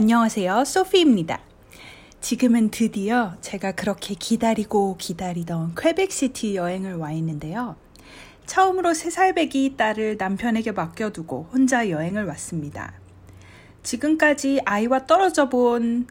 안녕하세요. 0.00 0.64
소피입니다. 0.64 1.40
지금은 2.20 2.70
드디어 2.70 3.34
제가 3.40 3.72
그렇게 3.72 4.14
기다리고 4.14 4.96
기다리던 4.96 5.74
퀘벡시티 5.76 6.54
여행을 6.54 6.94
와 6.94 7.10
있는데요. 7.10 7.74
처음으로 8.46 8.90
3살배기 8.90 9.76
딸을 9.76 10.16
남편에게 10.16 10.70
맡겨두고 10.70 11.48
혼자 11.52 11.90
여행을 11.90 12.26
왔습니다. 12.26 12.92
지금까지 13.82 14.60
아이와 14.64 15.06
떨어져 15.06 15.48
본 15.48 16.06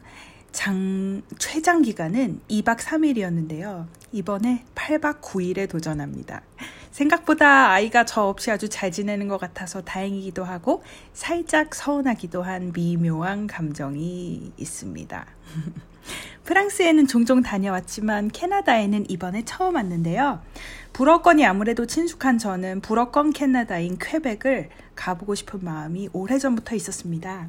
장, 0.52 1.22
최장 1.38 1.80
기간은 1.80 2.42
2박 2.50 2.80
3일이었는데요. 2.80 3.86
이번에 4.12 4.66
8박 4.74 5.22
9일에 5.22 5.66
도전합니다. 5.66 6.42
생각보다 6.90 7.70
아이가 7.70 8.04
저 8.04 8.22
없이 8.22 8.50
아주 8.50 8.68
잘 8.68 8.90
지내는 8.90 9.28
것 9.28 9.38
같아서 9.38 9.82
다행이기도 9.82 10.44
하고 10.44 10.82
살짝 11.12 11.74
서운하기도 11.74 12.42
한 12.42 12.72
미묘한 12.72 13.46
감정이 13.46 14.52
있습니다. 14.56 15.26
프랑스에는 16.44 17.06
종종 17.06 17.42
다녀왔지만 17.42 18.28
캐나다에는 18.28 19.10
이번에 19.10 19.44
처음 19.44 19.74
왔는데요. 19.74 20.40
불어권이 20.94 21.44
아무래도 21.44 21.86
친숙한 21.86 22.38
저는 22.38 22.80
불어권 22.80 23.32
캐나다인 23.32 23.98
퀘벡을 24.00 24.70
가보고 24.94 25.34
싶은 25.34 25.60
마음이 25.62 26.08
오래전부터 26.12 26.74
있었습니다. 26.76 27.48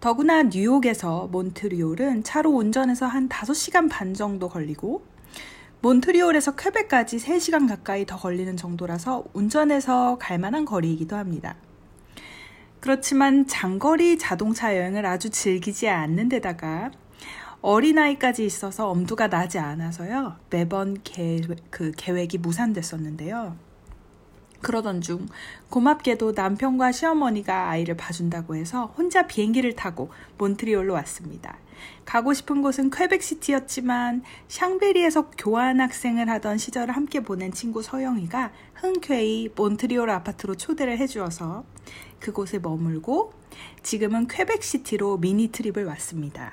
더구나 0.00 0.44
뉴욕에서 0.44 1.28
몬트리올은 1.30 2.24
차로 2.24 2.50
운전해서 2.50 3.06
한 3.06 3.28
5시간 3.28 3.90
반 3.90 4.14
정도 4.14 4.48
걸리고 4.48 5.02
몬트리올에서 5.82 6.56
퀘벡까지 6.56 7.16
3시간 7.16 7.66
가까이 7.66 8.04
더 8.04 8.16
걸리는 8.16 8.54
정도라서 8.56 9.24
운전해서 9.32 10.18
갈 10.18 10.38
만한 10.38 10.66
거리이기도 10.66 11.16
합니다. 11.16 11.56
그렇지만 12.80 13.46
장거리 13.46 14.18
자동차 14.18 14.76
여행을 14.76 15.06
아주 15.06 15.30
즐기지 15.30 15.88
않는 15.88 16.28
데다가 16.28 16.90
어린아이까지 17.62 18.44
있어서 18.44 18.88
엄두가 18.88 19.28
나지 19.28 19.58
않아서요. 19.58 20.36
매번 20.50 20.98
계획, 21.02 21.46
그 21.70 21.92
계획이 21.96 22.38
무산됐었는데요. 22.38 23.56
그러던 24.60 25.00
중 25.00 25.26
고맙게도 25.68 26.32
남편과 26.32 26.92
시어머니가 26.92 27.70
아이를 27.70 27.96
봐준다고 27.96 28.56
해서 28.56 28.86
혼자 28.96 29.26
비행기를 29.26 29.74
타고 29.74 30.10
몬트리올로 30.38 30.94
왔습니다. 30.94 31.56
가고 32.04 32.34
싶은 32.34 32.62
곳은 32.62 32.90
퀘벡시티였지만 32.90 34.22
샹베리에서 34.48 35.30
교환학생을 35.38 36.28
하던 36.28 36.58
시절을 36.58 36.94
함께 36.94 37.20
보낸 37.20 37.52
친구 37.52 37.82
서영이가 37.82 38.52
흔쾌히 38.74 39.50
몬트리올 39.54 40.10
아파트로 40.10 40.56
초대를 40.56 40.98
해주어서 40.98 41.64
그곳에 42.18 42.58
머물고 42.58 43.32
지금은 43.82 44.28
퀘벡시티로 44.28 45.18
미니 45.18 45.48
트립을 45.48 45.86
왔습니다. 45.86 46.52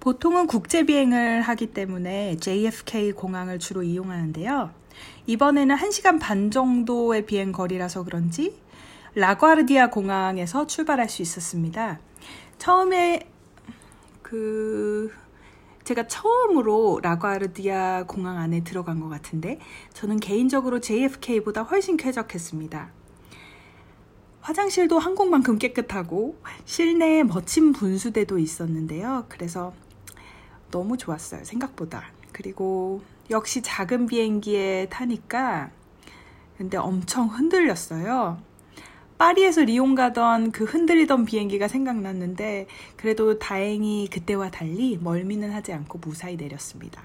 보통은 0.00 0.46
국제 0.46 0.82
비행을 0.82 1.40
하기 1.40 1.68
때문에 1.68 2.36
JFK 2.36 3.12
공항을 3.12 3.58
주로 3.58 3.82
이용하는데요. 3.82 4.83
이번에는 5.26 5.76
1시간 5.76 6.20
반 6.20 6.50
정도의 6.50 7.26
비행 7.26 7.52
거리라서 7.52 8.04
그런지 8.04 8.60
라과르디아 9.14 9.90
공항에서 9.90 10.66
출발할 10.66 11.08
수 11.08 11.22
있었습니다. 11.22 12.00
처음에 12.58 13.28
그 14.22 15.12
제가 15.84 16.06
처음으로 16.06 17.00
라과르디아 17.02 18.04
공항 18.06 18.38
안에 18.38 18.64
들어간 18.64 19.00
것 19.00 19.08
같은데 19.08 19.60
저는 19.92 20.18
개인적으로 20.18 20.80
JFK보다 20.80 21.62
훨씬 21.62 21.96
쾌적했습니다. 21.96 22.90
화장실도 24.40 24.98
한국만큼 24.98 25.58
깨끗하고 25.58 26.38
실내에 26.64 27.22
멋진 27.22 27.72
분수대도 27.72 28.38
있었는데요. 28.38 29.26
그래서 29.28 29.72
너무 30.70 30.98
좋았어요. 30.98 31.44
생각보다. 31.44 32.04
그리고 32.32 33.00
역시 33.30 33.62
작은 33.62 34.06
비행기에 34.06 34.88
타니까 34.90 35.70
근데 36.56 36.76
엄청 36.76 37.26
흔들렸어요. 37.26 38.38
파리에서 39.18 39.62
리옹 39.62 39.94
가던 39.94 40.50
그 40.52 40.64
흔들리던 40.64 41.24
비행기가 41.24 41.68
생각났는데 41.68 42.66
그래도 42.96 43.38
다행히 43.38 44.08
그때와 44.10 44.50
달리 44.50 44.98
멀미는 45.00 45.52
하지 45.52 45.72
않고 45.72 45.98
무사히 45.98 46.36
내렸습니다. 46.36 47.02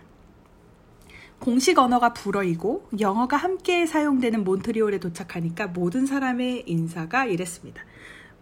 공식 1.40 1.80
언어가 1.80 2.14
불어이고 2.14 2.90
영어가 3.00 3.38
함께 3.38 3.86
사용되는 3.86 4.44
몬트리올에 4.44 5.00
도착하니까 5.00 5.68
모든 5.68 6.06
사람의 6.06 6.64
인사가 6.68 7.26
이랬습니다. 7.26 7.82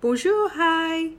Bonjour, 0.01 0.49
hi. 0.57 1.17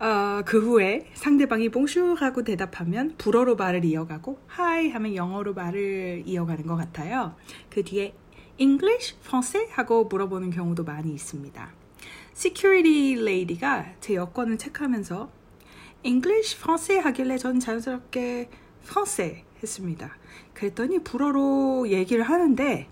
어, 0.00 0.40
그 0.46 0.58
후에 0.58 1.06
상대방이 1.12 1.68
봉슈 1.68 2.14
하고 2.18 2.42
대답하면 2.42 3.14
불어로 3.18 3.56
말을 3.56 3.84
이어가고 3.84 4.38
하이 4.46 4.88
하면 4.88 5.14
영어로 5.14 5.52
말을 5.52 6.22
이어가는 6.24 6.66
것 6.66 6.76
같아요. 6.76 7.36
그 7.68 7.84
뒤에 7.84 8.14
English, 8.56 9.16
Francais 9.22 9.70
하고 9.72 10.04
물어보는 10.04 10.50
경우도 10.50 10.84
많이 10.84 11.12
있습니다. 11.12 11.72
Security 12.34 13.20
Lady가 13.20 13.92
제 14.00 14.14
여권을 14.14 14.56
체크하면서 14.56 15.30
English, 16.02 16.56
Francais 16.56 17.04
하길래 17.04 17.36
전 17.36 17.60
자연스럽게 17.60 18.48
Francais 18.82 19.44
했습니다. 19.62 20.16
그랬더니 20.54 21.00
불어로 21.04 21.90
얘기를 21.90 22.22
하는데 22.22 22.88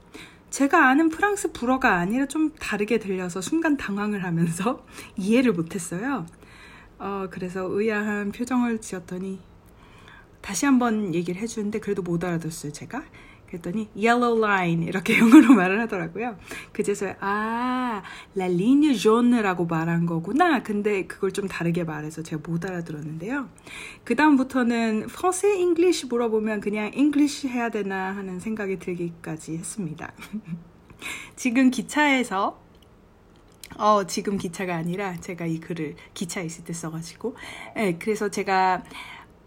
제가 0.51 0.89
아는 0.89 1.09
프랑스 1.09 1.53
불어가 1.53 1.95
아니라 1.95 2.27
좀 2.27 2.55
다르게 2.59 2.99
들려서 2.99 3.41
순간 3.41 3.79
당황을 3.79 4.25
하면서 4.25 4.85
이해를 5.17 5.53
못했어요. 5.53 6.27
어, 6.99 7.29
그래서 7.31 7.65
의아한 7.69 8.33
표정을 8.33 8.81
지었더니 8.81 9.41
다시 10.41 10.67
한번 10.67 11.15
얘기를 11.15 11.41
해주는데 11.41 11.81
그래도 11.81 12.03
못 12.03 12.25
알아들었어요, 12.25 12.73
제가. 12.73 13.05
그랬더니 13.49 13.89
yellow 13.97 14.39
line 14.39 14.87
이렇게 14.87 15.17
영어로 15.19 15.55
말을 15.55 15.81
하더라고요. 15.81 16.37
그제서야 16.73 17.17
아, 17.21 18.03
la 18.37 18.45
ligne 18.47 18.95
jaune라고 18.95 19.67
말한 19.67 20.07
거구나. 20.07 20.63
근데 20.63 21.07
그걸 21.07 21.33
좀 21.33 21.49
다르게 21.49 21.85
말해서 21.85 22.23
제가 22.23 22.43
못 22.47 22.65
알아들었는데요. 22.67 23.49
그 24.05 24.15
다음부터는 24.17 25.07
français, 25.07 25.57
English 25.59 26.07
물어보면 26.07 26.61
그냥 26.61 26.91
English 26.95 27.49
해야 27.49 27.71
되나 27.71 28.15
하는 28.15 28.39
생각이 28.39 28.79
들기까지 28.79 29.57
했습니다. 29.57 30.13
지금 31.37 31.71
기차에서 31.71 32.68
어, 33.77 34.07
지금 34.07 34.39
기차가 34.39 34.75
아니라 34.75 35.17
제가 35.21 35.47
이 35.47 35.61
글을 35.61 35.97
기차에 36.15 36.45
있을 36.45 36.65
때 36.65 36.73
써가지고. 36.73 37.37
네, 37.77 37.99
그래서 37.99 38.29
제가 38.29 38.83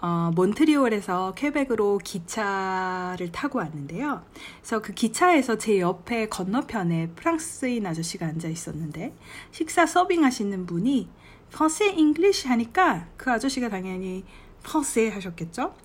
어, 0.01 0.31
몬트리올에서 0.33 1.33
퀘벡으로 1.35 1.99
기차를 1.99 3.31
타고 3.31 3.59
왔는데요. 3.59 4.23
그래서 4.59 4.81
그 4.81 4.93
기차에서 4.93 5.59
제 5.59 5.79
옆에 5.79 6.27
건너편에 6.27 7.09
프랑스인 7.09 7.85
아저씨가 7.85 8.25
앉아 8.25 8.47
있었는데 8.47 9.13
식사 9.51 9.85
서빙 9.85 10.23
하시는 10.23 10.65
분이 10.65 11.07
français, 11.51 11.83
English 11.83 12.47
하니까 12.47 13.07
그 13.15 13.29
아저씨가 13.29 13.69
당연히 13.69 14.23
français 14.63 15.07
하셨겠죠? 15.07 15.75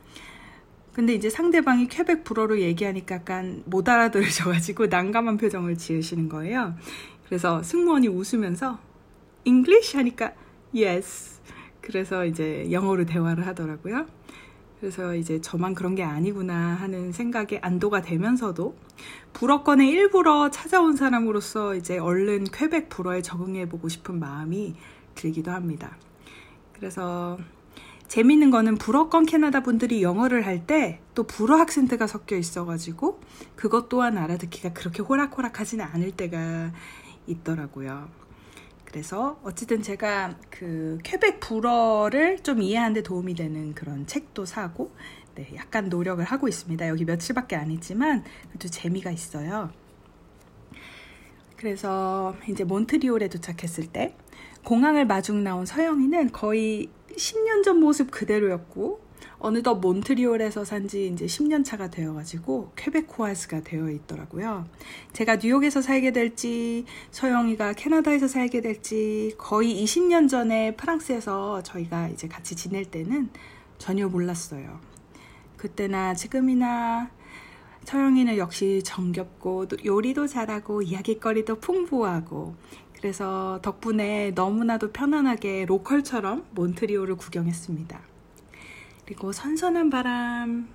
근데 0.95 1.13
이제 1.13 1.29
상대방이 1.29 1.89
퀘벡 1.89 2.25
불어로 2.25 2.59
얘기하니까 2.63 3.17
약간 3.17 3.63
못 3.67 3.87
알아들으셔가지고 3.87 4.87
난감한 4.87 5.37
표정을 5.37 5.77
지으시는 5.77 6.31
거예요. 6.31 6.75
그래서 7.27 7.63
승무원이 7.63 8.09
웃으면서 8.09 8.79
English 9.45 9.97
하니까 9.97 10.33
yes. 10.75 11.41
그래서 11.81 12.25
이제 12.25 12.69
영어로 12.71 13.05
대화를 13.07 13.47
하더라고요. 13.47 14.07
그래서 14.81 15.15
이제 15.15 15.41
저만 15.41 15.75
그런 15.75 15.95
게 15.95 16.03
아니구나 16.03 16.55
하는 16.55 17.13
생각에 17.13 17.59
안도가 17.63 18.03
되면서도 18.03 18.77
불어권에 19.33 19.89
일부러 19.89 20.51
찾아온 20.51 20.97
사람으로서 20.97 21.75
이제 21.77 21.99
얼른 21.99 22.45
퀘벡 22.53 22.89
불어에 22.89 23.23
적응해 23.23 23.69
보고 23.69 23.89
싶은 23.89 24.19
마음이 24.19 24.75
들기도 25.15 25.51
합니다. 25.51 25.97
그래서 26.75 27.39
재밌는 28.09 28.51
거는 28.51 28.77
불어권 28.77 29.27
캐나다 29.27 29.63
분들이 29.63 30.03
영어를 30.03 30.47
할 30.47 30.67
때 30.67 31.01
또 31.17 31.25
불어 31.25 31.57
학센트가 31.57 32.07
섞여 32.07 32.37
있어가지고 32.37 33.21
그것 33.57 33.89
또한 33.89 34.19
알아듣기가 34.19 34.75
그렇게 34.75 35.03
호락호락하지는 35.03 35.85
않을 35.85 36.13
때가 36.13 36.73
있더라고요. 37.27 38.09
그래서 38.85 39.39
어쨌든 39.43 39.83
제가 39.83 40.37
그 40.49 40.99
퀘벡 41.03 41.41
불어를 41.41 42.39
좀 42.43 42.63
이해하는 42.63 42.95
데 42.95 43.03
도움이 43.03 43.35
되는 43.35 43.75
그런 43.75 44.07
책도 44.07 44.47
사고 44.47 44.93
네, 45.35 45.51
약간 45.55 45.91
노력을 45.91 46.25
하고 46.25 46.49
있습니다. 46.49 46.89
여기 46.89 47.05
며칠밖에 47.05 47.57
안 47.57 47.71
있지만 47.71 48.25
그래도 48.49 48.69
재미가 48.69 49.11
있어요. 49.11 49.71
그래서 51.57 52.35
이제 52.49 52.65
몬트리올에 52.65 53.29
도착했을 53.29 53.87
때 53.87 54.17
공항을 54.65 55.07
마중 55.07 55.45
나온 55.45 55.67
서영이는 55.67 56.33
거의 56.33 56.89
10년 57.11 57.65
전 57.65 57.81
모습 57.81 58.11
그대로였고 58.11 59.06
어느덧 59.39 59.77
몬트리올에서 59.77 60.65
산 60.65 60.87
지 60.87 61.09
이제 61.09 61.27
10년 61.27 61.65
차가 61.65 61.91
되어가지고 61.91 62.73
퀘베코아스가 62.77 63.63
되어 63.63 63.91
있더라고요. 63.91 64.67
제가 65.13 65.37
뉴욕에서 65.37 65.83
살게 65.83 66.13
될지 66.13 66.85
서영이가 67.11 67.73
캐나다에서 67.73 68.29
살게 68.29 68.61
될지 68.61 69.35
거의 69.37 69.83
20년 69.83 70.29
전에 70.29 70.77
프랑스에서 70.77 71.63
저희가 71.65 72.09
이제 72.09 72.29
같이 72.29 72.55
지낼 72.55 72.85
때는 72.85 73.31
전혀 73.79 74.09
몰랐어요. 74.09 74.79
그때나 75.57 76.15
지금이나 76.15 77.11
서영이는 77.85 78.37
역시 78.37 78.83
정겹고 78.85 79.67
요리도 79.85 80.27
잘하고 80.27 80.83
이야기거리도 80.83 81.61
풍부하고 81.61 82.55
그래서 82.95 83.61
덕분에 83.63 84.33
너무나도 84.35 84.93
편안하게 84.93 85.67
로컬처럼 85.67 86.47
몬트리올을 86.53 87.17
구경했습니다. 87.17 88.16
그리고 89.07 89.33
선선한 89.33 89.89
바람, 89.89 90.69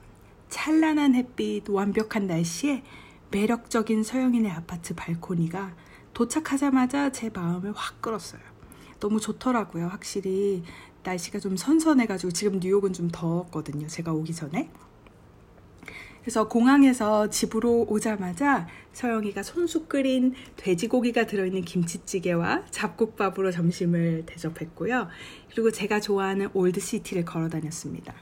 찬란한 0.49 1.15
햇빛, 1.15 1.69
완벽한 1.69 2.27
날씨에 2.27 2.83
매력적인 3.29 4.03
서영인의 4.03 4.49
아파트 4.51 4.95
발코니가 4.95 5.75
도착하자마자 6.13 7.11
제 7.11 7.29
마음을 7.29 7.73
확 7.75 8.01
끌었어요. 8.01 8.41
너무 9.01 9.19
좋더라고요. 9.19 9.87
확실히 9.87 10.63
날씨가 11.03 11.39
좀 11.39 11.57
선선해가지고 11.57 12.31
지금 12.31 12.59
뉴욕은 12.59 12.93
좀 12.93 13.09
더웠거든요. 13.11 13.87
제가 13.87 14.13
오기 14.13 14.33
전에. 14.33 14.69
그래서 16.21 16.47
공항에서 16.47 17.29
집으로 17.29 17.85
오자마자 17.89 18.67
서영이가 18.93 19.43
손수 19.43 19.85
끓인 19.85 20.33
돼지고기가 20.57 21.25
들어있는 21.25 21.63
김치찌개와 21.63 22.65
잡곡밥으로 22.69 23.51
점심을 23.51 24.23
대접했고요. 24.25 25.07
그리고 25.49 25.71
제가 25.71 25.99
좋아하는 25.99 26.49
Old 26.53 26.73
City를 26.73 27.25
걸어 27.25 27.49
다녔습니다. 27.49 28.13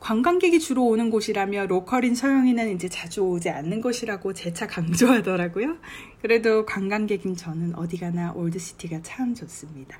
관광객이 0.00 0.60
주로 0.60 0.86
오는 0.86 1.10
곳이라며 1.10 1.66
local인 1.66 2.14
서영이는 2.14 2.74
이제 2.74 2.88
자주 2.88 3.22
오지 3.22 3.50
않는 3.50 3.80
곳이라고 3.80 4.32
재차 4.34 4.66
강조하더라고요. 4.66 5.78
그래도 6.22 6.64
관광객인 6.64 7.34
저는 7.34 7.74
어디 7.74 7.98
가나 7.98 8.32
올드시티가 8.32 9.02
참 9.02 9.34
좋습니다. 9.34 9.98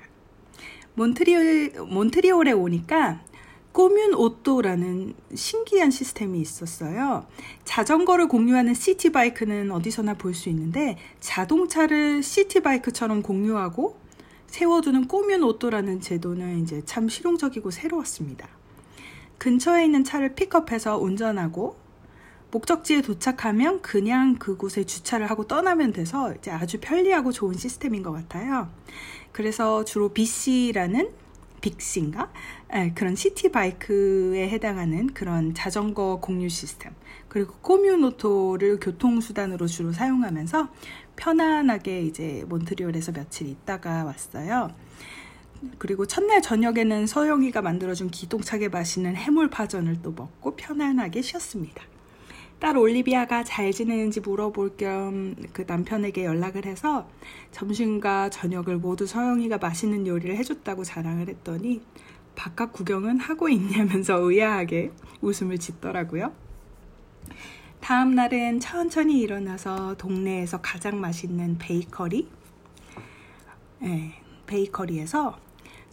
몬트리올, 0.95 1.73
몬트리올에 1.89 2.53
오니까 2.53 3.21
꼬뮌 3.71 4.15
오또라는 4.15 5.13
신기한 5.35 5.91
시스템이 5.91 6.39
있었어요. 6.41 7.27
자전거를 7.63 8.27
공유하는 8.27 8.73
시티바이크는 8.73 9.71
어디서나 9.71 10.15
볼 10.15 10.33
수 10.33 10.49
있는데 10.49 10.97
자동차를 11.19 12.23
시티바이크처럼 12.23 13.21
공유하고 13.21 13.97
세워두는 14.47 15.07
꼬뮌 15.07 15.43
오또라는 15.43 16.01
제도는 16.01 16.61
이제 16.61 16.81
참 16.85 17.07
실용적이고 17.09 17.69
새로웠습니다. 17.71 18.47
근처에 19.37 19.85
있는 19.85 20.03
차를 20.03 20.33
픽업해서 20.35 20.97
운전하고 20.97 21.75
목적지에 22.49 23.01
도착하면 23.01 23.81
그냥 23.81 24.35
그곳에 24.35 24.83
주차를 24.85 25.29
하고 25.29 25.45
떠나면 25.45 25.91
돼서 25.91 26.33
이제 26.33 26.49
아주 26.49 26.79
편리하고 26.79 27.31
좋은 27.31 27.53
시스템인 27.55 28.03
것 28.03 28.11
같아요. 28.11 28.69
그래서 29.31 29.83
주로 29.83 30.09
BC라는 30.09 31.11
빅시인가? 31.61 32.31
네, 32.71 32.93
그런 32.93 33.15
시티 33.15 33.51
바이크에 33.51 34.49
해당하는 34.49 35.07
그런 35.07 35.53
자전거 35.53 36.19
공유 36.21 36.49
시스템 36.49 36.93
그리고 37.27 37.53
꼬뮤노토를 37.61 38.79
교통수단으로 38.79 39.67
주로 39.67 39.91
사용하면서 39.91 40.69
편안하게 41.15 42.01
이제 42.03 42.43
몬트리올에서 42.47 43.11
며칠 43.11 43.47
있다가 43.47 44.03
왔어요. 44.05 44.69
그리고 45.79 46.05
첫날 46.05 46.41
저녁에는 46.41 47.07
서영이가 47.07 47.61
만들어준 47.61 48.11
기똥차게 48.11 48.69
마시는 48.69 49.15
해물파전을 49.15 50.01
또 50.03 50.11
먹고 50.11 50.55
편안하게 50.55 51.21
쉬었습니다. 51.21 51.83
딸 52.59 52.75
올리비아가 52.77 53.43
잘 53.43 53.71
지내는지 53.71 54.19
물어볼 54.19 54.77
겸 54.77 55.35
그 55.53 55.63
남편에게 55.67 56.23
연락을 56.25 56.65
해서 56.65 57.09
점심과 57.51 58.29
저녁을 58.29 58.77
모두 58.77 59.05
서영이가 59.07 59.57
맛있는 59.57 60.07
요리를 60.07 60.35
해줬다고 60.37 60.83
자랑을 60.83 61.29
했더니 61.29 61.81
바깥 62.35 62.73
구경은 62.73 63.19
하고 63.19 63.49
있냐면서 63.49 64.17
의아하게 64.19 64.91
웃음을 65.21 65.57
짓더라고요. 65.57 66.31
다음 67.79 68.15
날은 68.15 68.59
천천히 68.59 69.19
일어나서 69.19 69.95
동네에서 69.95 70.61
가장 70.61 70.99
맛있는 70.99 71.57
베이커리, 71.57 72.29
네, 73.79 74.13
베이커리에서 74.45 75.39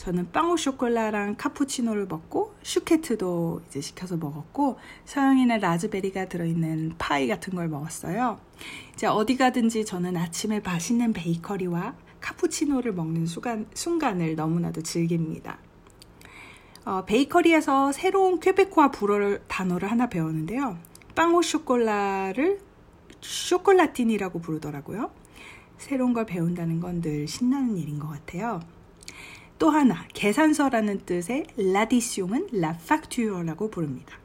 저는 0.05 0.33
빵오 0.33 0.59
쇼콜라랑 0.59 1.37
카푸치노를 1.39 2.07
먹고 2.07 2.55
슈케트도 2.63 3.63
이제 3.67 3.81
시켜서 3.81 4.19
먹었고 4.19 4.79
서영이는 5.07 5.61
라즈베리가 5.61 6.29
들어있는 6.29 6.97
파이 6.99 7.27
같은 7.27 7.55
걸 7.55 7.69
먹었어요. 7.69 8.39
이제 8.93 9.07
어디 9.07 9.39
가든지 9.39 9.87
저는 9.87 10.19
아침에 10.19 10.61
맛있는 10.61 11.15
베이커리와 11.15 11.95
카푸치노를 12.21 12.93
먹는 12.93 13.25
순간, 13.25 13.67
순간을 13.73 14.37
너무나도 14.37 14.83
즐깁니다. 14.83 15.57
어, 16.85 17.07
베이커리에서 17.07 17.93
새로운 17.93 18.41
Québécois 18.41 18.91
불어를 18.91 19.43
단어를 19.49 19.91
하나 19.91 20.11
배웠는데요. 20.11 20.77
빵오 21.15 21.41
쇼콜라를 21.41 22.61
chocolatine이라고 23.23 24.39
부르더라고요. 24.39 25.11
새로운 25.79 26.13
걸 26.13 26.27
배운다는 26.27 26.81
건 26.81 27.01
늘 27.01 27.27
신나는 27.27 27.79
일인 27.79 27.99
것 27.99 28.09
같아요. 28.09 28.61
또 29.59 29.71
하나, 29.71 30.05
계산서라는 30.15 31.01
뜻의 31.07 31.47
l'addition은 31.57 32.49
la 32.61 32.78
facture라고 32.78 33.71
부릅니다. 33.71 34.19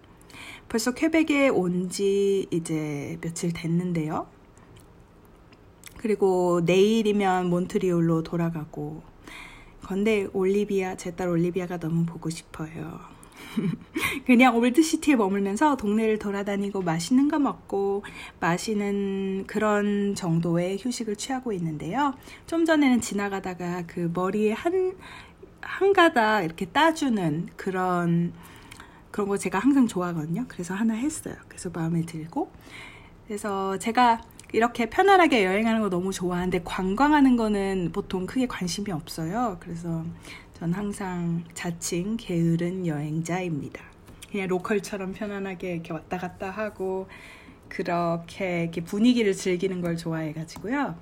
벌써 0.67 0.93
퀘벡에 0.93 1.49
온 1.49 1.89
지 1.89 2.47
이제 2.51 3.17
며칠 3.21 3.53
됐는데요. 3.53 4.27
그리고 5.97 6.61
내일이면 6.65 7.49
몬트리올로 7.49 8.23
돌아가고 8.23 9.01
건데 9.81 10.27
올리비아, 10.33 10.95
제 10.95 11.11
딸 11.15 11.29
올리비아가 11.29 11.77
너무 11.79 12.05
보고 12.05 12.29
싶어요. 12.29 12.99
그냥 14.25 14.55
올드시티에 14.55 15.15
머물면서 15.15 15.77
동네를 15.77 16.19
돌아다니고 16.19 16.81
맛있는 16.81 17.29
거 17.29 17.39
먹고 17.39 18.03
마시는 18.39 19.45
그런 19.47 20.15
정도의 20.15 20.77
휴식을 20.79 21.15
취하고 21.15 21.51
있는데요. 21.53 22.13
좀 22.47 22.65
전에는 22.65 23.01
지나가다가 23.01 23.83
그 23.87 24.11
머리에 24.13 24.53
한, 24.53 24.95
한 25.61 25.93
가닥 25.93 26.43
이렇게 26.43 26.65
따주는 26.65 27.49
그런, 27.55 28.33
그런 29.11 29.27
거 29.27 29.37
제가 29.37 29.59
항상 29.59 29.87
좋아하거든요. 29.87 30.45
그래서 30.47 30.73
하나 30.73 30.93
했어요. 30.93 31.35
그래서 31.47 31.69
마음에 31.73 32.01
들고. 32.01 32.51
그래서 33.27 33.77
제가 33.77 34.21
이렇게 34.51 34.89
편안하게 34.89 35.45
여행하는 35.45 35.81
거 35.81 35.89
너무 35.89 36.11
좋아하는데 36.11 36.63
관광하는 36.63 37.35
거는 37.35 37.91
보통 37.93 38.25
크게 38.25 38.47
관심이 38.47 38.91
없어요. 38.91 39.57
그래서 39.59 40.03
전 40.59 40.73
항상 40.73 41.45
자칭 41.53 42.17
게으른 42.17 42.85
여행자입니다. 42.85 43.81
그냥 44.29 44.47
로컬처럼 44.49 45.13
편안하게 45.13 45.71
이렇게 45.75 45.93
왔다 45.93 46.17
갔다 46.17 46.51
하고 46.51 47.07
그렇게 47.69 48.63
이렇게 48.63 48.83
분위기를 48.83 49.33
즐기는 49.33 49.79
걸 49.79 49.95
좋아해가지고요. 49.95 50.97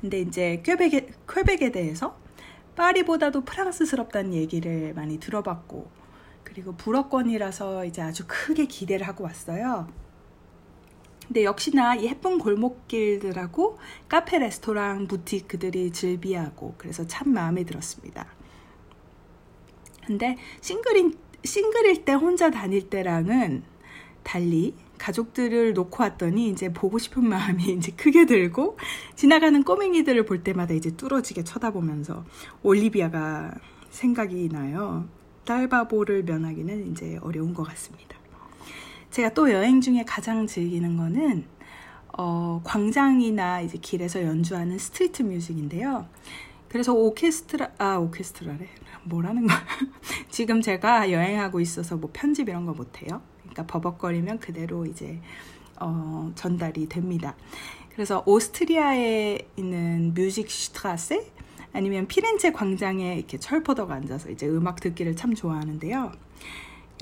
근데 0.00 0.20
이제 0.20 0.60
퀘벡에, 0.64 1.10
퀘벡에 1.28 1.70
대해서 1.70 2.18
파리보다도 2.74 3.44
프랑스스럽다는 3.44 4.34
얘기를 4.34 4.92
많이 4.94 5.20
들어봤고 5.20 5.88
그리고 6.42 6.74
불어권이라서 6.74 7.84
이제 7.84 8.02
아주 8.02 8.24
크게 8.26 8.66
기대를 8.66 9.06
하고 9.06 9.22
왔어요. 9.22 9.86
근데 11.26 11.44
역시나 11.44 11.96
이 11.96 12.04
예쁜 12.06 12.38
골목길들하고 12.38 13.78
카페, 14.08 14.38
레스토랑, 14.38 15.06
부티크들이 15.06 15.92
즐비하고 15.92 16.74
그래서 16.78 17.06
참 17.06 17.32
마음에 17.32 17.64
들었습니다. 17.64 18.26
근데 20.06 20.36
싱글인, 20.60 21.16
싱글일 21.44 22.04
때 22.04 22.12
혼자 22.12 22.50
다닐 22.50 22.90
때랑은 22.90 23.62
달리 24.22 24.74
가족들을 24.98 25.74
놓고 25.74 26.02
왔더니 26.02 26.48
이제 26.48 26.72
보고 26.72 26.98
싶은 26.98 27.28
마음이 27.28 27.64
이제 27.74 27.92
크게 27.92 28.26
들고 28.26 28.78
지나가는 29.16 29.62
꼬맹이들을 29.62 30.24
볼 30.24 30.44
때마다 30.44 30.74
이제 30.74 30.94
뚫어지게 30.96 31.44
쳐다보면서 31.44 32.24
올리비아가 32.62 33.52
생각이 33.90 34.48
나요. 34.50 35.08
딸바보를 35.44 36.22
면하기는 36.22 36.92
이제 36.92 37.18
어려운 37.20 37.52
것 37.52 37.64
같습니다. 37.64 38.21
제가 39.12 39.34
또 39.34 39.52
여행 39.52 39.82
중에 39.82 40.04
가장 40.06 40.46
즐기는 40.46 40.96
거는 40.96 41.44
어, 42.16 42.62
광장이나 42.64 43.60
이제 43.60 43.76
길에서 43.76 44.22
연주하는 44.22 44.78
street 44.78 45.22
music인데요. 45.22 46.06
그래서 46.70 46.94
오케스트라, 46.94 47.72
아, 47.76 47.96
오케스트라래. 47.96 48.66
뭐라는 49.04 49.46
거야. 49.46 49.58
지금 50.30 50.62
제가 50.62 51.10
여행하고 51.10 51.60
있어서 51.60 51.96
뭐 51.96 52.08
편집 52.10 52.48
이런 52.48 52.64
거 52.64 52.72
못해요. 52.72 53.20
그러니까 53.40 53.66
버벅거리면 53.66 54.40
그대로 54.40 54.86
이제, 54.86 55.20
어, 55.78 56.32
전달이 56.34 56.88
됩니다. 56.88 57.36
그래서 57.92 58.22
오스트리아에 58.24 59.40
있는 59.56 60.14
music 60.14 60.50
Straße, 60.50 61.30
아니면 61.74 62.06
피렌체 62.08 62.50
광장에 62.52 63.16
이렇게 63.16 63.38
철퍼덕 63.38 63.90
앉아서 63.90 64.30
이제 64.30 64.46
음악 64.48 64.80
듣기를 64.80 65.16
참 65.16 65.34
좋아하는데요. 65.34 66.12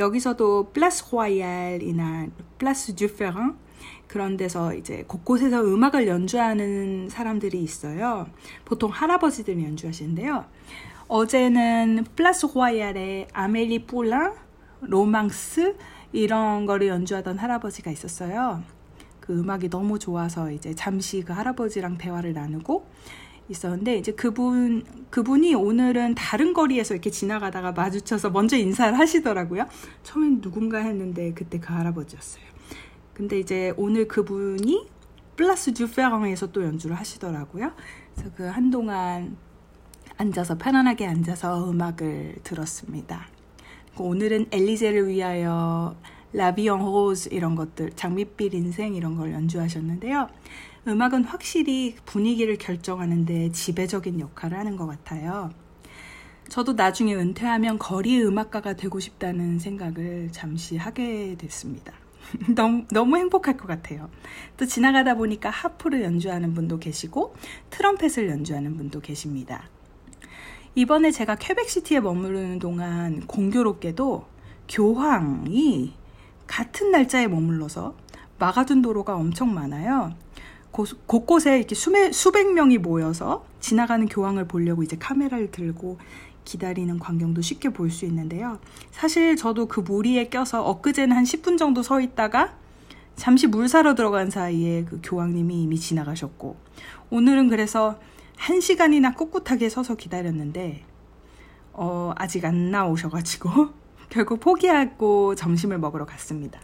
여기서도 0.01 0.73
Place 0.73 1.05
Royale이나 1.13 2.29
Place 2.59 2.95
Dufferin 2.95 3.59
그런 4.07 4.39
데서 4.39 4.75
이제 4.75 5.05
곳곳에서 5.07 5.63
음악을 5.63 6.09
연주하는 6.09 7.11
사람들이 7.11 7.63
있어요. 7.63 8.27
보통 8.65 8.91
할아버지들이 8.91 9.63
연주하시는데요. 9.63 10.47
어제는 11.07 12.07
Place 12.17 12.47
Royale의 12.47 13.29
Amélie 13.35 13.87
Poulain, 13.87 14.37
로망스 14.81 15.77
이런 16.13 16.65
거를 16.65 16.89
연주하던 16.89 17.37
할아버지가 17.39 17.91
있었어요. 17.91 18.63
그 19.21 19.39
음악이 19.39 19.69
너무 19.69 19.99
좋아서 19.99 20.51
이제 20.51 20.75
잠시 20.75 21.23
그 21.23 21.35
할아버지랑 21.35 21.99
대화를 21.99 22.33
나누고 22.33 22.87
있었는데 23.49 23.97
이제 23.97 24.13
그분 24.13 24.85
그분이 25.11 25.55
오늘은 25.55 26.15
다른 26.15 26.53
거리에서 26.53 26.95
이렇게 26.95 27.11
지나가다가 27.11 27.73
마주쳐서 27.73 28.31
먼저 28.31 28.57
인사를 28.57 28.99
하시더라고요. 28.99 29.67
처음엔 30.03 30.41
누군가 30.41 30.79
했는데 30.79 31.33
그때 31.33 31.59
그 31.59 31.73
할아버지였어요. 31.73 32.45
근데 33.15 33.39
이제 33.39 33.75
오늘 33.77 34.07
그분이 34.07 34.89
Place 35.37 35.73
Dufferin에서 35.73 36.53
또 36.53 36.63
연주를 36.63 36.97
하시더라고요. 36.97 37.73
그래서 38.15 38.31
그 38.37 38.45
한동안 38.45 39.37
앉아서 40.17 40.59
편안하게 40.59 41.07
앉아서 41.07 41.71
음악을 41.71 42.37
들었습니다. 42.45 43.27
오늘은 43.99 44.47
엘리제를 44.51 45.09
위하여 45.09 45.97
라비앙 46.33 46.83
호즈 46.83 47.31
이런 47.33 47.55
것들 47.55 47.91
장밋빛 47.97 48.55
인생 48.55 48.95
이런 48.95 49.17
걸 49.17 49.33
연주하셨는데요. 49.33 50.29
음악은 50.87 51.25
확실히 51.25 51.97
분위기를 52.07 52.57
결정하는데 52.57 53.53
지배적인 53.53 54.21
역할을 54.21 54.59
하는 54.59 54.77
것 54.77 54.87
같아요. 54.87 55.51
저도 56.49 56.73
나중에 56.73 57.15
은퇴하면 57.15 57.79
거리 57.79 58.21
음악가가 58.23 58.75
되고 58.75 58.99
싶다는 58.99 59.59
생각을 59.59 60.31
잠시 60.33 60.77
하게 60.77 61.37
됐습니다. 61.39 61.93
너무, 62.55 62.85
너무 62.91 63.17
행복할 63.19 63.57
것 63.57 63.67
같아요. 63.67 64.09
또 64.57 64.67
지나가다 64.67 65.15
보니까 65.15 65.51
하프를 65.51 66.03
연주하는 66.03 66.55
분도 66.55 66.79
계시고 66.79 67.35
트럼펫을 67.71 68.29
연주하는 68.29 68.77
분도 68.77 69.01
계십니다. 69.01 69.69
이번에 70.75 71.11
제가 71.11 71.35
퀘벡시티에 71.35 72.01
머무르는 72.01 72.59
동안 72.59 73.27
공교롭게도 73.27 74.27
교황이 74.69 75.95
같은 76.47 76.91
날짜에 76.91 77.27
머물러서 77.29 77.97
막아둔 78.39 78.81
도로가 78.81 79.15
엄청 79.15 79.53
많아요. 79.53 80.15
곳곳에 80.73 81.59
이렇게 81.59 81.75
수백, 81.75 82.15
수백 82.15 82.53
명이 82.53 82.79
모여서 82.79 83.45
지나가는 83.61 84.07
교황을 84.07 84.47
보려고 84.47 84.83
이제 84.83 84.97
카메라를 84.97 85.51
들고 85.51 85.99
기다리는 86.45 86.99
광경도 86.99 87.43
쉽게 87.43 87.71
볼 87.71 87.91
수 87.91 88.07
있는데요. 88.07 88.59
사실 88.91 89.37
저도 89.37 89.67
그 89.67 89.81
무리에 89.81 90.29
껴서 90.29 90.65
엊그제는 90.65 91.17
한 91.17 91.25
10분 91.25 91.59
정도 91.59 91.83
서 91.83 92.01
있다가 92.01 92.55
잠시 93.17 93.47
물 93.47 93.69
사러 93.69 93.95
들어간 93.95 94.31
사이에 94.31 94.85
그 94.85 95.01
교황님이 95.03 95.63
이미 95.63 95.79
지나가셨고 95.79 96.57
오늘은 97.11 97.49
그래서 97.49 97.99
한 98.37 98.61
시간이나 98.61 99.15
꿋꿋하게 99.15 99.69
서서 99.69 99.97
기다렸는데 99.97 100.85
어, 101.73 102.13
아직 102.17 102.45
안 102.45 102.71
나오셔가지고 102.71 103.69
결국 104.09 104.41
포기하고 104.41 105.35
점심을 105.35 105.79
먹으러 105.79 106.07
갔습니다. 106.07 106.61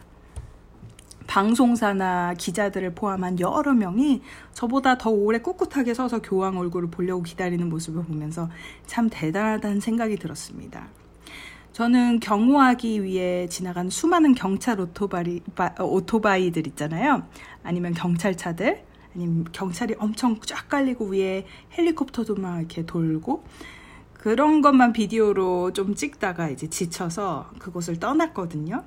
방송사나 1.37 2.33
기자들을 2.33 2.95
포함한 2.95 3.39
여러 3.39 3.75
명이 3.75 4.23
저보다 4.53 4.97
더 4.97 5.11
오래 5.11 5.37
꿋꿋하게 5.37 5.93
서서 5.93 6.19
교황 6.19 6.57
얼굴을 6.57 6.89
보려고 6.89 7.21
기다리는 7.21 7.69
모습을 7.69 8.05
보면서 8.05 8.49
참 8.87 9.07
대단하다는 9.07 9.79
생각이 9.79 10.15
들었습니다. 10.15 10.87
저는 11.73 12.21
경호하기 12.21 13.03
위해 13.03 13.47
지나간 13.49 13.91
수많은 13.91 14.33
경찰 14.33 14.79
오토바이, 14.81 15.41
오토바이들 15.79 16.65
있잖아요. 16.69 17.21
아니면 17.61 17.93
경찰차들, 17.93 18.83
아니면 19.13 19.45
경찰이 19.51 19.93
엄청 19.99 20.39
쫙 20.41 20.67
깔리고 20.67 21.05
위에 21.05 21.45
헬리콥터도 21.77 22.33
막 22.33 22.57
이렇게 22.57 22.83
돌고 22.83 23.43
그런 24.13 24.61
것만 24.61 24.91
비디오로 24.91 25.73
좀 25.73 25.93
찍다가 25.93 26.49
이제 26.49 26.67
지쳐서 26.67 27.51
그곳을 27.59 27.99
떠났거든요. 27.99 28.83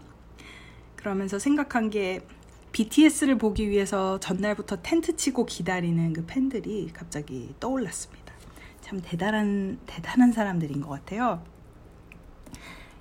그러면서 0.97 1.38
생각한 1.38 1.88
게 1.88 2.26
BTS를 2.73 3.37
보기 3.39 3.69
위해서 3.69 4.19
전날부터 4.21 4.83
텐트 4.83 5.17
치고 5.17 5.47
기다리는 5.47 6.12
그 6.12 6.25
팬들이 6.27 6.91
갑자기 6.93 7.55
떠올랐습니다. 7.61 8.33
참 8.81 9.00
대단한, 9.03 9.79
대단한 9.87 10.33
사람들인 10.33 10.81
것 10.81 10.89
같아요. 10.89 11.43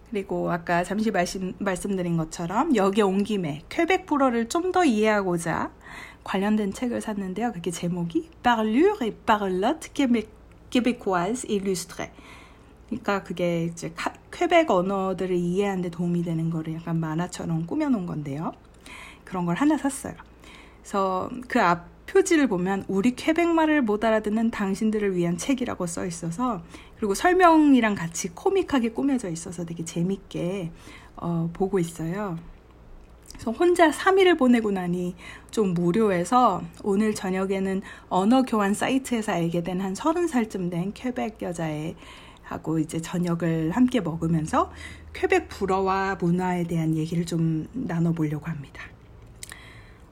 그리고 0.09 0.51
아까 0.51 0.83
잠시 0.83 1.11
말씀, 1.11 1.53
말씀드린 1.59 2.17
것처럼 2.17 2.75
여기 2.75 3.01
온 3.03 3.23
김에 3.23 3.61
퀘벡 3.69 4.05
불어를 4.07 4.49
좀 4.49 4.71
더 4.71 4.83
이해하고자 4.83 5.71
관련된 6.23 6.73
책을 6.73 7.01
샀는데요. 7.01 7.51
그게 7.51 7.71
제목이 7.71 8.29
Parlure 8.43 9.05
et 9.05 9.17
Parlotte 9.25 9.91
Québécoise 10.71 11.47
Illustrée. 11.49 12.11
그러니까 12.88 13.23
그게 13.23 13.65
이제 13.65 13.93
퀘벡 14.31 14.69
언어들을 14.71 15.35
이해하는 15.35 15.83
데 15.83 15.89
도움이 15.89 16.23
되는 16.23 16.49
거를 16.49 16.73
약간 16.75 16.99
만화처럼 16.99 17.67
꾸며놓은 17.67 18.07
건데요. 18.07 18.51
그런 19.29 19.45
걸 19.45 19.55
하나 19.55 19.77
샀어요. 19.77 20.13
그래서 20.81 21.29
그 21.48 21.59
앞 21.59 21.88
표지를 22.07 22.48
보면 22.48 22.86
우리 22.88 23.15
퀘벡말을 23.15 23.83
못 23.83 24.03
알아듣는 24.03 24.50
당신들을 24.50 25.15
위한 25.15 25.38
책이라고 25.38 25.86
써 25.86 26.07
있어서 26.07 26.63
그리고 26.98 27.13
설명이랑 27.13 27.93
같이 27.93 28.29
코믹하게 28.29 28.89
꾸며져 28.93 29.29
있어서 29.29 29.63
되게 29.63 29.86
재밌게 29.86 30.71
어, 31.17 31.51
보고 31.53 31.77
있어요. 31.77 32.38
그래서 33.31 33.51
혼자 33.51 33.91
3일을 33.91 34.39
보내고 34.39 34.71
나니 34.71 35.15
좀 35.51 35.75
무료해서 35.75 36.63
오늘 36.83 37.13
저녁에는 37.13 37.83
언어 38.09 38.41
교환 38.41 38.74
사이트에서 38.74 39.33
알게 39.33 39.62
된 39.63 39.79
한 39.79 39.93
30살쯤 39.93 40.71
된 40.71 40.93
퀘벡 40.93 41.41
여자의 41.43 41.95
하고 42.41 42.79
이제 42.79 43.00
저녁을 43.00 43.69
함께 43.71 44.01
먹으면서 44.01 44.71
퀘벡 45.13 45.48
불어와 45.50 46.15
문화에 46.19 46.63
대한 46.63 46.98
얘기를 46.98 47.24
좀 47.25 47.67
나눠보려고 47.74 48.48
합니다. 48.48 48.81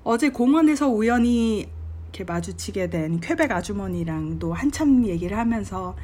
어제 0.09 0.29
공원에서 0.29 0.87
우연히 0.87 1.67
이렇게 2.03 2.23
마주치게 2.23 2.89
된 2.89 3.19
퀘벡 3.19 3.51
아주머니랑도 3.51 4.53
한참 4.53 5.05
얘기를 5.05 5.37
하면서 5.37 5.97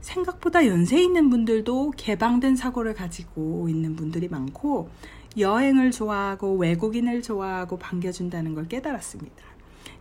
생각보다 0.00 0.68
연세 0.68 1.02
있는 1.02 1.30
분들도 1.30 1.94
개방된 1.96 2.54
사고를 2.54 2.94
가지고 2.94 3.68
있는 3.68 3.96
분들이 3.96 4.28
많고 4.28 4.90
여행을 5.36 5.90
좋아하고 5.90 6.58
외국인을 6.58 7.22
좋아하고 7.22 7.76
반겨준다는 7.76 8.54
걸 8.54 8.68
깨달았습니다. 8.68 9.42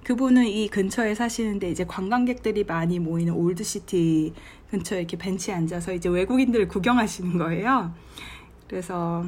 그분은 0.03 0.45
이 0.45 0.67
근처에 0.67 1.15
사시는데 1.15 1.71
이제 1.71 1.85
관광객들이 1.85 2.65
많이 2.65 2.99
모이는 2.99 3.33
old 3.33 3.75
city 3.75 4.31
근처에 4.69 4.99
이렇게 4.99 5.17
벤치에 5.17 5.55
앉아서 5.55 5.93
이제 5.93 6.07
외국인들을 6.07 6.67
구경하시는 6.67 7.39
거예요. 7.39 7.95
그래서 8.67 9.25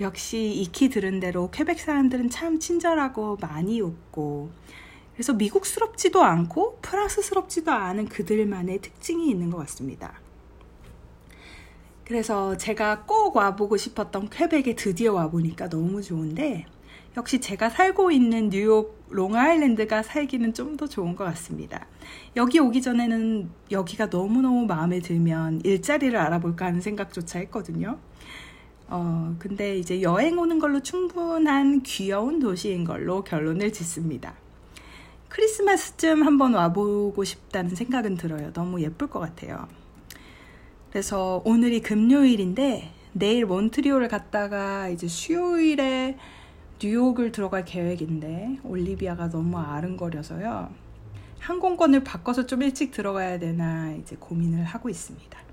역시 0.00 0.52
익히 0.52 0.88
들은 0.88 1.20
대로 1.20 1.50
퀘벡 1.50 1.78
사람들은 1.78 2.30
참 2.30 2.58
친절하고 2.58 3.36
많이 3.40 3.80
웃고 3.80 4.50
그래서 5.14 5.32
미국스럽지도 5.32 6.22
않고 6.24 6.78
프랑스스럽지도 6.82 7.70
않은 7.70 8.06
그들만의 8.06 8.80
특징이 8.80 9.30
있는 9.30 9.50
것 9.50 9.58
같습니다. 9.58 10.20
그래서 12.04 12.56
제가 12.56 13.04
꼭 13.04 13.36
와보고 13.36 13.76
싶었던 13.76 14.28
퀘벡에 14.30 14.74
드디어 14.74 15.14
와보니까 15.14 15.68
너무 15.68 16.02
좋은데 16.02 16.66
역시 17.16 17.40
제가 17.40 17.70
살고 17.70 18.10
있는 18.10 18.50
뉴욕 18.50 19.04
롱아일랜드가 19.10 20.02
살기는 20.02 20.52
좀 20.52 20.76
더 20.76 20.88
좋은 20.88 21.14
것 21.14 21.22
같습니다. 21.24 21.86
여기 22.34 22.58
오기 22.58 22.82
전에는 22.82 23.48
여기가 23.70 24.06
너무너무 24.06 24.66
마음에 24.66 24.98
들면 24.98 25.60
일자리를 25.62 26.18
알아볼까 26.18 26.66
하는 26.66 26.80
생각조차 26.80 27.38
했거든요. 27.38 28.00
어, 28.88 29.34
근데 29.38 29.78
이제 29.78 30.02
여행 30.02 30.38
오는 30.38 30.58
걸로 30.58 30.80
충분한 30.80 31.82
귀여운 31.82 32.38
도시인 32.38 32.84
걸로 32.84 33.24
결론을 33.24 33.72
짓습니다. 33.72 34.34
크리스마스쯤 35.28 36.22
한번 36.22 36.54
와보고 36.54 37.24
싶다는 37.24 37.74
생각은 37.74 38.16
들어요. 38.16 38.52
너무 38.52 38.80
예쁠 38.80 39.08
것 39.08 39.18
같아요. 39.18 39.66
그래서 40.90 41.42
오늘이 41.44 41.80
금요일인데 41.80 42.92
내일 43.12 43.46
몬트리올을 43.46 44.08
갔다가 44.08 44.88
이제 44.88 45.08
수요일에 45.08 46.16
뉴욕을 46.80 47.32
들어갈 47.32 47.64
계획인데 47.64 48.58
올리비아가 48.62 49.30
너무 49.30 49.58
아른거려서요. 49.58 50.70
항공권을 51.40 52.04
바꿔서 52.04 52.46
좀 52.46 52.62
일찍 52.62 52.90
들어가야 52.90 53.38
되나 53.38 53.92
이제 53.92 54.16
고민을 54.18 54.64
하고 54.64 54.88
있습니다. 54.88 55.43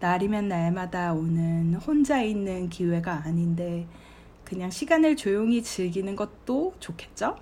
날이면 0.00 0.48
날마다 0.48 1.12
오는 1.12 1.74
혼자 1.74 2.22
있는 2.22 2.68
기회가 2.68 3.22
아닌데 3.24 3.86
그냥 4.44 4.70
시간을 4.70 5.16
조용히 5.16 5.62
즐기는 5.62 6.14
것도 6.14 6.74
좋겠죠? 6.80 7.36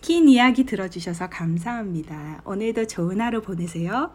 긴 0.00 0.28
이야기 0.28 0.64
들어주셔서 0.64 1.28
감사합니다. 1.28 2.42
오늘도 2.44 2.86
좋은 2.86 3.20
하루 3.20 3.42
보내세요. 3.42 4.12